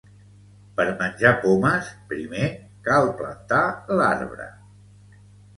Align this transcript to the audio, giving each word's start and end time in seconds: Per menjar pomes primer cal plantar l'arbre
Per 0.79 0.85
menjar 1.01 1.33
pomes 1.43 1.91
primer 2.13 2.49
cal 2.89 3.13
plantar 3.21 3.63
l'arbre 4.01 4.49